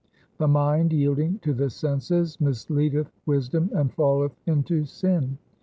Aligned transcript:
The 0.39 0.47
mind 0.47 0.91
yielding 0.93 1.37
to 1.43 1.53
the 1.53 1.69
senses 1.69 2.41
mis 2.41 2.71
leadeth 2.71 3.11
wisdom 3.27 3.69
and 3.75 3.93
falleth 3.93 4.35
into 4.47 4.83
sin. 4.85 5.37